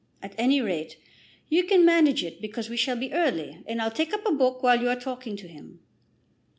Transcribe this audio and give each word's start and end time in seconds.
At 0.23 0.33
any 0.35 0.61
rate 0.61 0.97
you 1.47 1.63
can 1.65 1.85
manage 1.85 2.23
it 2.23 2.41
because 2.41 2.71
we 2.71 2.75
shall 2.75 2.95
be 2.95 3.13
early, 3.13 3.61
and 3.67 3.79
I'll 3.79 3.91
take 3.91 4.15
up 4.15 4.25
a 4.25 4.31
book 4.31 4.63
while 4.63 4.81
you 4.81 4.89
are 4.89 4.99
talking 4.99 5.37
to 5.37 5.47
him." 5.47 5.79